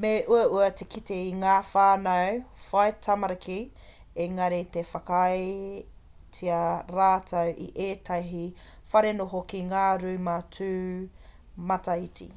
me 0.00 0.08
uaua 0.32 0.64
te 0.80 0.84
kite 0.94 1.14
i 1.28 1.28
ngā 1.44 1.52
whānau 1.68 2.34
whai 2.64 2.90
tamariki 3.06 3.56
engari 4.24 4.58
ka 4.74 4.82
whakaaetia 4.90 6.58
rātou 6.98 7.54
e 7.68 7.70
ētahi 7.86 8.44
wharenoho 8.92 9.42
ki 9.54 9.62
ngā 9.72 9.86
rūma 10.06 10.36
tūmataiti 10.58 12.28